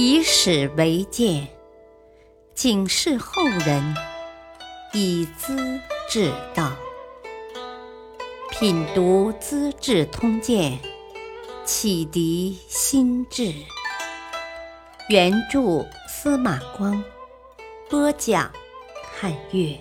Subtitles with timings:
[0.00, 1.48] 以史为鉴，
[2.54, 3.96] 警示后人，
[4.92, 6.70] 以资治道。
[8.48, 10.78] 品读《资治通鉴》，
[11.64, 13.52] 启迪心智。
[15.08, 17.02] 原著司马光，
[17.90, 18.52] 播讲
[19.18, 19.80] 汉乐。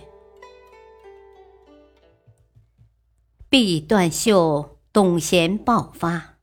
[3.51, 6.37] 毕断袖，董贤爆发，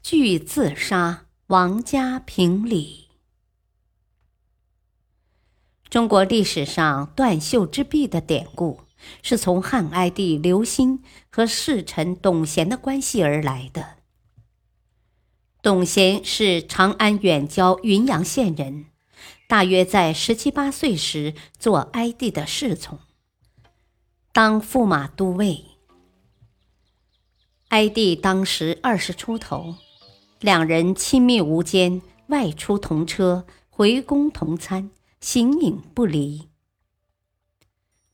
[0.00, 1.26] 俱自杀。
[1.50, 3.08] 王家评理。
[5.88, 8.82] 中国历史上断袖之弊的典故，
[9.20, 13.96] 是从汉哀帝刘欣和侍臣董贤的关系而来的。
[15.60, 18.86] 董贤是长安远郊云阳县人，
[19.48, 23.00] 大约在十七八岁时做哀帝的侍从，
[24.32, 25.64] 当驸马都尉。
[27.70, 29.74] 哀帝当时二十出头。
[30.40, 36.48] 两人亲密无间，外出同车，回宫同餐，形影不离。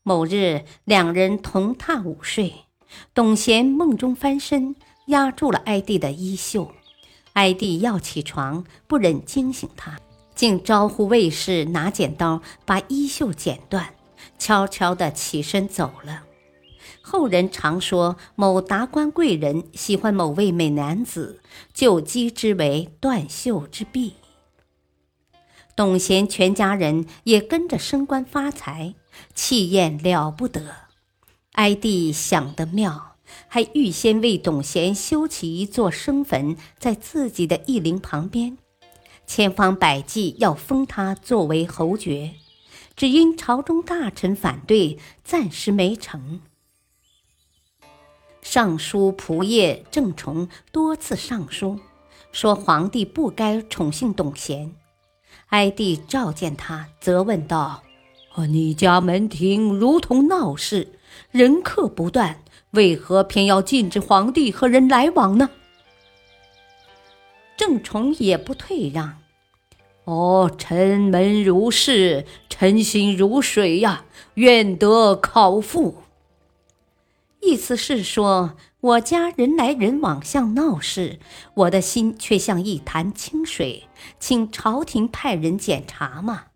[0.03, 2.53] 某日，两人同榻午睡，
[3.13, 4.75] 董贤梦中翻身，
[5.05, 6.69] 压住了哀帝的衣袖。
[7.31, 9.97] 哀帝要起床，不忍惊醒他，
[10.35, 13.95] 竟招呼卫士拿剪刀把衣袖剪断，
[14.37, 16.26] 悄悄地起身走了。
[17.01, 21.41] 后人常说，某达官贵人喜欢某位美男子，
[21.73, 24.13] 就讥之为断袖之弊。
[25.75, 28.95] 董贤全家人也跟着升官发财，
[29.35, 30.75] 气焰了不得。
[31.53, 33.15] 哀帝想得妙，
[33.47, 38.57] 还预先为董贤修起一座生坟，在自己的义陵旁边，
[39.27, 42.33] 千方百计要封他作为侯爵，
[42.95, 46.41] 只因朝中大臣反对，暂时没成。
[48.49, 51.77] 尚书仆射郑崇多次上书，
[52.31, 54.71] 说皇帝不该宠幸董贤。
[55.47, 57.83] 哀帝召见他，责问道
[58.47, 60.97] ：“你家门庭如同闹市，
[61.29, 62.39] 人客不断，
[62.71, 65.49] 为何偏要禁止皇帝和人来往呢？”
[67.57, 69.17] 郑崇也不退让
[70.05, 76.03] ：“哦，臣门如市，臣心如水呀，愿得考复。”
[77.47, 81.17] 意思是说，我家人来人往像闹市，
[81.53, 83.87] 我的心却像一潭清水，
[84.19, 86.47] 请朝廷派人检查嘛。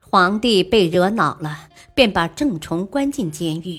[0.00, 3.78] 皇帝被惹恼了，便把郑崇关进监狱。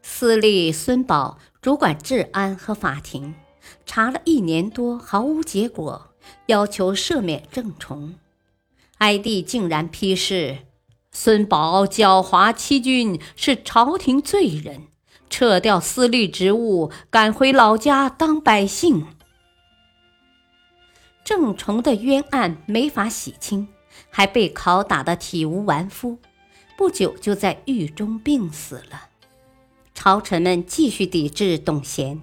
[0.00, 3.34] 司隶孙宝主管治安和法庭，
[3.84, 6.14] 查了一年多毫无结果，
[6.46, 8.14] 要求赦免郑崇。
[8.96, 10.60] 哀帝竟然批示。
[11.20, 14.86] 孙宝狡猾欺君，是朝廷罪人，
[15.28, 19.04] 撤掉司隶职务，赶回老家当百姓。
[21.24, 23.66] 郑崇的冤案没法洗清，
[24.10, 26.18] 还被拷打得体无完肤，
[26.76, 29.08] 不久就在狱中病死了。
[29.92, 32.20] 朝臣们继续抵制董贤，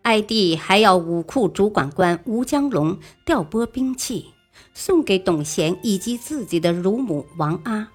[0.00, 4.28] 哀帝还要武库主管官吴江龙调拨兵器。
[4.74, 7.88] 送给董贤以及自己的乳母王阿，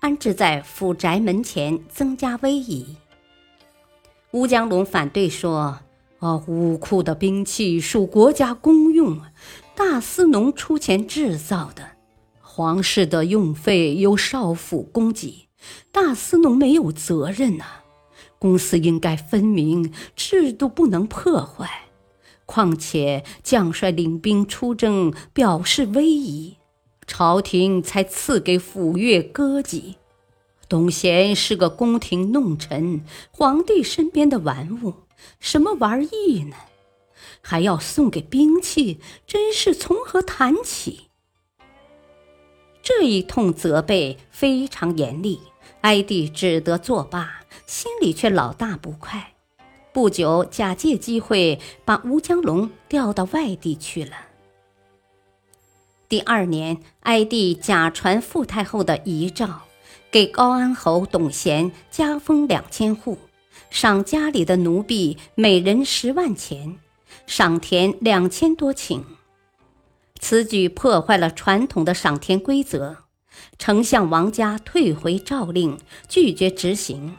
[0.00, 2.96] 安置在府宅门前，增加威仪。
[4.30, 5.80] 乌江龙反对说
[6.20, 9.20] ：“啊，武库的兵器属国家公用，
[9.74, 11.82] 大司农出钱制造的，
[12.40, 15.48] 皇室的用费由少府供给，
[15.90, 17.64] 大司农没有责任呐。
[18.38, 21.68] 公司应该分明，制度不能破坏。”
[22.46, 26.56] 况且将帅领兵出征，表示威仪，
[27.08, 29.94] 朝廷才赐给府乐歌妓。
[30.68, 33.02] 董贤是个宫廷弄臣，
[33.32, 34.94] 皇帝身边的玩物，
[35.40, 36.54] 什么玩意呢？
[37.40, 41.08] 还要送给兵器，真是从何谈起？
[42.82, 45.40] 这一通责备非常严厉，
[45.80, 49.32] 哀帝只得作罢，心里却老大不快。
[49.92, 54.27] 不久，假借机会把吴江龙调到外地去了。
[56.08, 59.60] 第二年，哀帝假传傅太后的遗诏，
[60.10, 63.18] 给高安侯董贤加封两千户，
[63.68, 66.78] 赏家里的奴婢每人十万钱，
[67.26, 69.02] 赏田两千多顷。
[70.18, 73.04] 此举破坏了传统的赏田规则，
[73.58, 75.76] 丞相王家退回诏令，
[76.08, 77.16] 拒绝执行。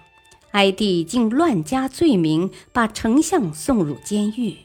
[0.50, 4.58] 哀帝竟乱加罪名，把丞相送入监狱。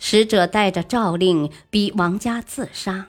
[0.00, 3.06] 使者带着诏令逼王家自杀。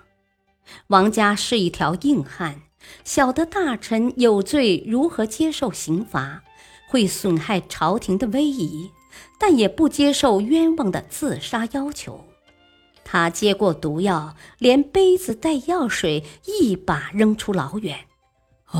[0.87, 2.61] 王家是一条硬汉，
[3.03, 6.43] 晓得大臣有罪如何接受刑罚，
[6.87, 8.89] 会损害朝廷的威仪，
[9.39, 12.25] 但也不接受冤枉的自杀要求。
[13.03, 18.07] 他接过毒药，连杯子带药水一把扔出老远。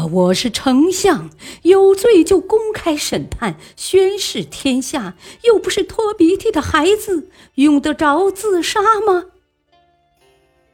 [0.04, 1.30] 我是丞相，
[1.64, 9.26] 有罪就公开审判，宣示天下，又不是拖鼻涕的孩子，用得着自杀吗？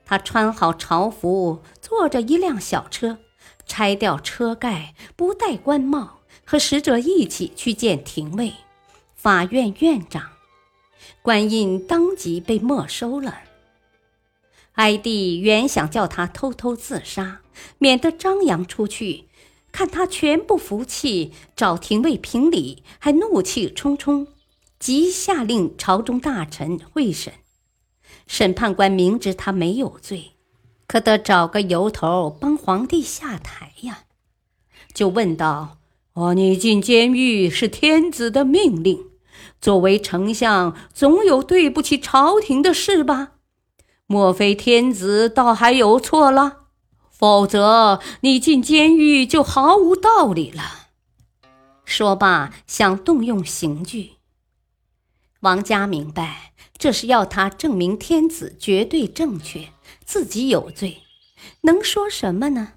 [0.06, 3.20] 他穿好朝服，坐着一辆小车，
[3.66, 8.54] 拆掉车盖，不戴官帽，和使者一起去见廷尉、
[9.16, 10.32] 法院院长。
[11.22, 13.40] 官印当即被没收了。
[14.74, 17.42] 哀帝原想叫他偷偷自杀，
[17.77, 19.25] 免得张扬出去。
[19.71, 24.27] 看他全不服气，找廷尉评理，还怒气冲冲，
[24.77, 27.33] 即下令朝中大臣会审。
[28.27, 30.31] 审判官明知他没有罪，
[30.88, 34.03] 可得找个由头帮皇帝下台呀，
[34.94, 35.77] 就问道
[36.15, 39.06] ：“哦，你进监狱是天子的命令，
[39.62, 43.36] 作为丞相，总有对不起朝廷的事吧？”
[44.06, 46.61] 莫非天子倒还有错了？
[47.22, 50.88] 否则你进监狱就毫无道理了。
[51.86, 54.14] 说罢，想动用刑具。
[55.42, 59.68] 王家明白，这是要他证明天子绝对正确，
[60.04, 61.04] 自己有罪，
[61.62, 62.70] 能说什么呢？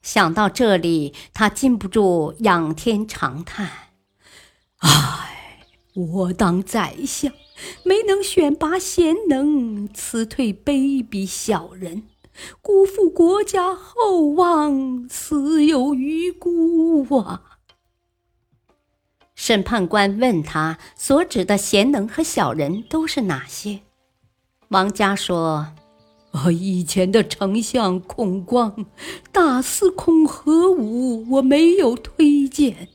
[0.00, 3.70] 想到这里，他禁不住仰天长叹
[4.80, 7.30] ：“唉，我当宰相。”
[7.84, 12.08] 没能选拔贤能，辞退卑鄙小人，
[12.60, 17.42] 辜负国家厚望，死有余辜啊！
[19.34, 23.80] 审判官问他所指的贤能和小人都是哪些？
[24.68, 25.66] 王家说
[26.32, 28.86] ：“啊，以前的丞相孔光、
[29.32, 32.88] 大司空何武，我没有推荐。”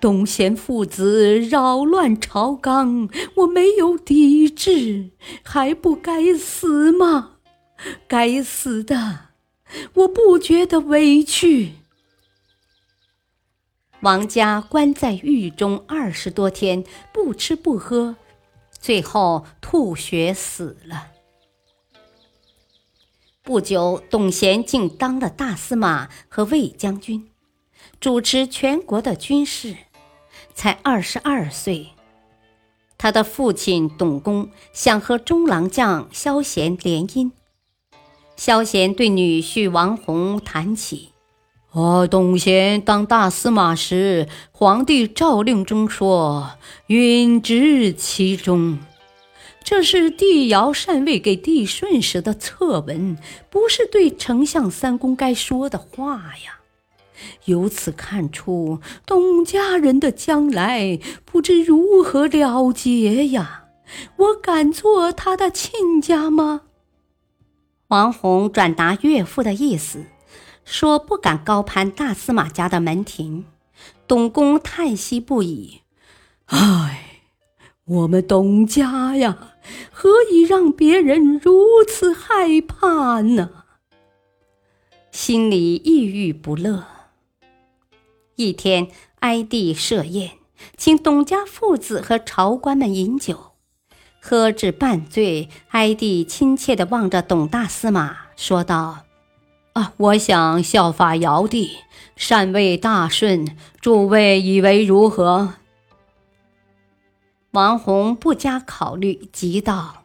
[0.00, 5.10] 董贤父子扰乱朝纲，我没有抵制，
[5.42, 7.35] 还不该死吗？
[8.08, 9.30] 该死的，
[9.94, 11.72] 我不觉得委屈。
[14.00, 18.16] 王家关在狱中二十多天，不吃不喝，
[18.70, 21.08] 最后吐血死了。
[23.42, 27.30] 不久，董贤竟当了大司马和卫将军。
[28.00, 29.76] 主持全国的军事，
[30.54, 31.88] 才二十二岁。
[32.98, 37.30] 他的父亲董公想和中郎将萧贤联姻。
[38.36, 41.08] 萧贤对女婿王弘谈起
[41.72, 46.50] ：“哦，董贤当大司马时，皇帝诏令中说，
[46.88, 48.78] 允知其中。
[49.64, 53.16] 这是帝尧禅位给帝舜时的策文，
[53.50, 56.60] 不是对丞相三公该说的话呀。”
[57.46, 63.64] 由此看出，董家人的将来不知如何了结呀！
[64.16, 66.62] 我敢做他的亲家吗？
[67.88, 70.06] 王弘转达岳父的意思，
[70.64, 73.44] 说不敢高攀大司马家的门庭。
[74.08, 75.82] 董公叹息不已
[76.46, 77.22] ：“唉，
[77.84, 79.54] 我们董家呀，
[79.92, 83.50] 何以让别人如此害怕呢？”
[85.12, 86.86] 心里抑郁不乐。
[88.34, 88.88] 一天，
[89.20, 90.32] 哀帝设宴，
[90.76, 93.52] 请董家父子和朝官们饮酒。
[94.28, 99.04] 喝至半醉，哀帝亲切地望着董大司马，说道
[99.74, 101.76] ：“啊，我想效法尧帝，
[102.16, 105.54] 禅位大顺，诸位以为如何？”
[107.54, 110.02] 王弘不加考虑，急道：“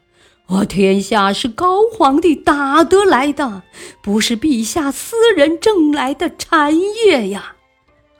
[0.50, 3.64] 我天下是高皇帝打得来的，
[4.04, 7.56] 不是陛下私人挣来的产业呀。”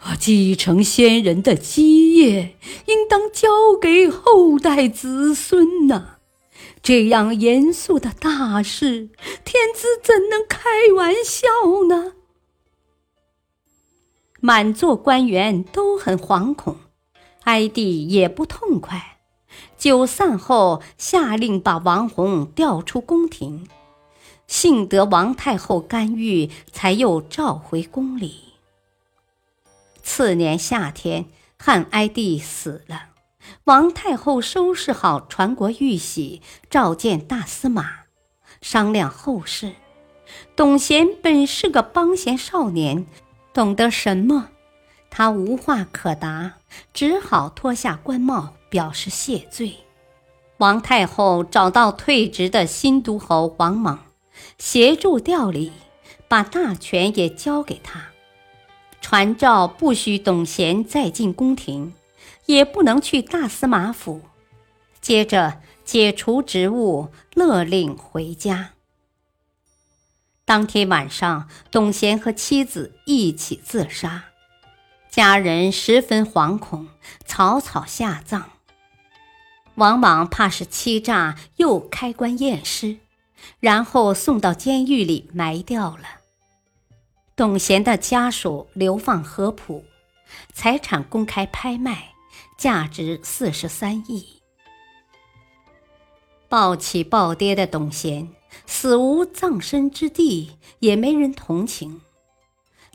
[0.02, 0.16] 啊！
[0.20, 3.48] 继承先人的基业，应当交
[3.80, 6.18] 给后代子孙呐。
[6.84, 9.10] 这样严肃的大事，
[9.46, 11.48] 天子怎能开玩笑
[11.88, 12.14] 呢？
[14.40, 16.78] 满座官员都很惶恐，
[17.44, 19.20] 哀帝也不痛快。
[19.78, 23.68] 酒散后，下令把王弘调出宫廷，
[24.48, 28.51] 幸得王太后干预，才又召回宫里。
[30.04, 31.26] 次年夏天，
[31.58, 33.10] 汉哀帝死了，
[33.66, 37.92] 王太后收拾好传国玉玺，召见大司马，
[38.62, 39.74] 商量后事。
[40.56, 43.06] 董贤本是个帮闲少年，
[43.54, 44.50] 懂得什么？
[45.10, 46.54] 他无话可答，
[46.94, 49.76] 只好脱下官帽表示谢罪。
[50.58, 54.06] 王太后找到退职的新都侯王莽，
[54.58, 55.74] 协助调理，
[56.28, 58.11] 把大权也交给他。
[59.12, 61.94] 传诏不许董贤再进宫廷，
[62.46, 64.22] 也不能去大司马府。
[65.02, 68.70] 接着解除职务，勒令回家。
[70.46, 74.24] 当天晚上，董贤和妻子一起自杀，
[75.10, 76.88] 家人十分惶恐，
[77.26, 78.50] 草草下葬。
[79.76, 83.00] 王莽怕是欺诈，又开棺验尸，
[83.60, 86.21] 然后送到监狱里埋掉了。
[87.42, 89.84] 董贤的家属流放合浦，
[90.54, 92.10] 财产公开拍卖，
[92.56, 94.24] 价值四十三亿。
[96.48, 98.30] 暴起暴跌的董贤，
[98.68, 102.02] 死无葬身之地，也没人同情。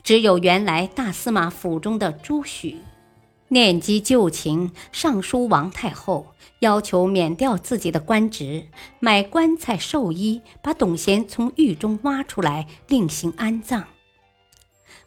[0.01, 2.77] 只有原来大司马府中的朱许，
[3.49, 6.27] 念及旧情，上书王太后，
[6.59, 8.69] 要求免掉自己的官职，
[9.01, 13.85] 买棺材寿衣，把董贤从狱中挖出来，另行安葬。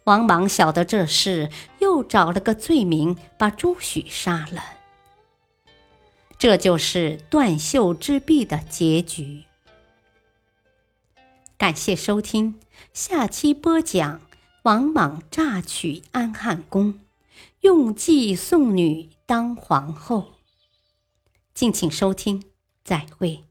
[0.04, 4.62] 王莽晓得这事，又找了个罪名，把朱许杀了。
[6.38, 9.45] 这就是断袖之弊的结局。
[11.59, 12.59] 感谢收听，
[12.95, 14.23] 下期播讲
[14.62, 16.99] 王莽榨取安汉宫，
[17.61, 20.33] 用计送女当皇后。
[21.52, 22.42] 敬请收听，
[22.83, 23.50] 再会。